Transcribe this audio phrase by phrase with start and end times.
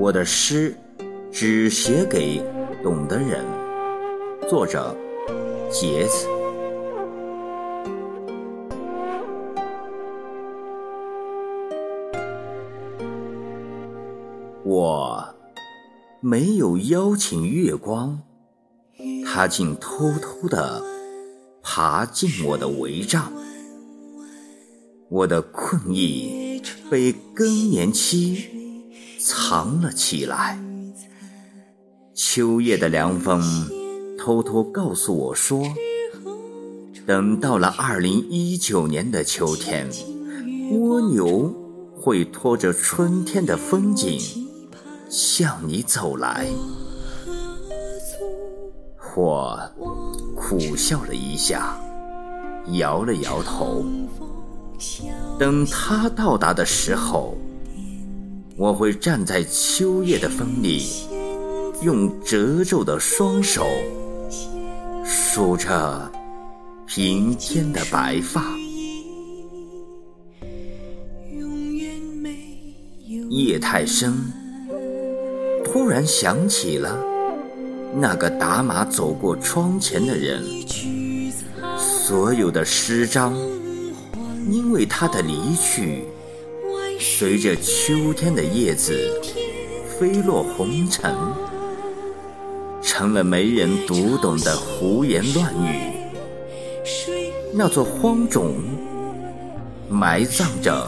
[0.00, 0.74] 我的诗
[1.30, 2.42] 只写给
[2.82, 3.44] 懂的人。
[4.48, 4.96] 作者：
[5.70, 6.26] 杰子。
[14.64, 15.22] 我
[16.20, 18.22] 没有邀请月光，
[19.26, 20.82] 它竟偷偷地
[21.60, 23.30] 爬进我的帷帐。
[25.10, 28.69] 我的困意被更年期
[29.22, 30.58] 藏了起来。
[32.14, 33.42] 秋夜的凉风
[34.18, 35.62] 偷偷告诉我说，
[37.06, 39.88] 等到了二零一九年的秋天，
[40.72, 41.52] 蜗牛
[41.94, 44.20] 会拖着春天的风景
[45.08, 46.46] 向你走来。
[49.16, 49.58] 我
[50.36, 51.76] 苦笑了一下，
[52.72, 53.84] 摇了摇头。
[55.38, 57.36] 等他到达的时候，
[58.60, 60.82] 我会站在秋夜的风里，
[61.80, 63.66] 用褶皱的双手
[65.02, 66.12] 数着
[66.86, 68.44] 平添的白发。
[73.30, 74.12] 夜太深，
[75.64, 77.02] 突然想起了
[77.94, 80.44] 那个打马走过窗前的人，
[81.78, 83.34] 所有的诗章。
[84.50, 86.04] 因为他的离去，
[87.02, 89.18] 随着秋天的叶子
[89.88, 91.10] 飞落红尘，
[92.82, 95.80] 成了没人读懂的胡言乱语。
[97.54, 98.54] 那座荒冢，
[99.88, 100.86] 埋葬着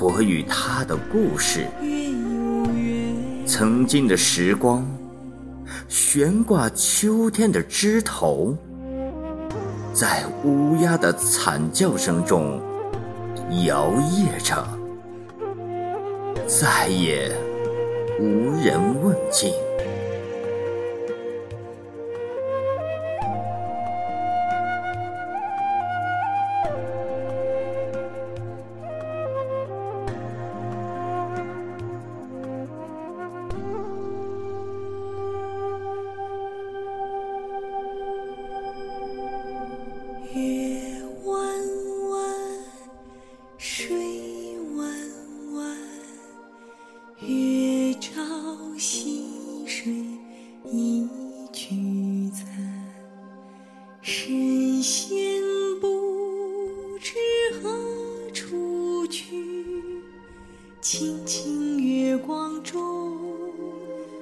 [0.00, 1.66] 我与他的故事。
[3.44, 4.86] 曾经的时光，
[5.88, 8.56] 悬挂秋天的枝头。
[9.92, 12.60] 在乌鸦的惨叫声中
[13.66, 14.66] 摇曳着，
[16.46, 17.30] 再也
[18.18, 19.52] 无人问津。
[61.36, 63.18] 清月光中，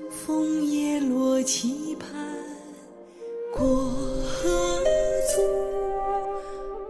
[0.09, 2.09] 枫叶落期盼
[3.55, 4.81] 过河
[5.29, 5.43] 卒，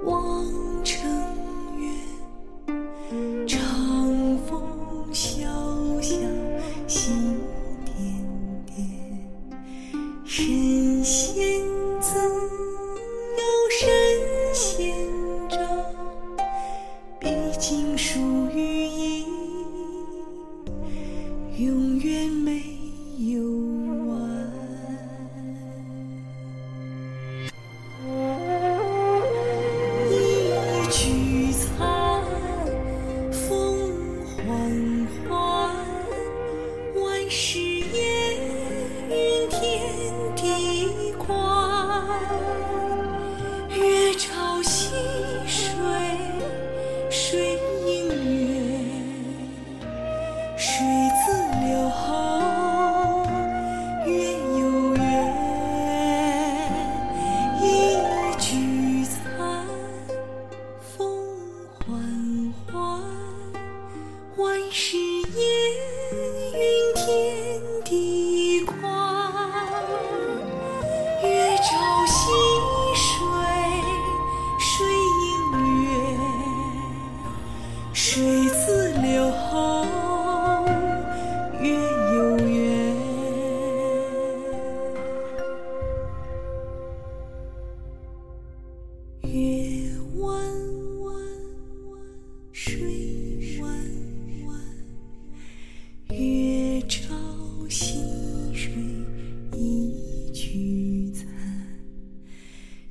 [0.05, 0.47] 望
[0.84, 1.11] 城
[1.77, 3.59] 远，长
[4.47, 4.62] 风
[5.12, 5.41] 萧
[6.00, 6.15] 萧，
[6.87, 7.41] 心
[7.84, 8.78] 点点，
[10.25, 11.03] 神
[21.59, 22.63] 永远没
[23.19, 23.72] 有
[64.73, 65.01] she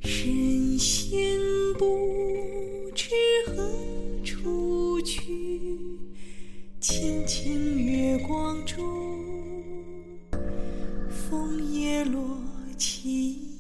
[0.04, 1.40] 神仙
[1.78, 3.10] 不知
[3.46, 3.72] 何
[4.24, 5.38] 处去，
[6.80, 8.84] 清清月光中，
[11.10, 12.20] 枫叶落
[12.78, 13.51] 起。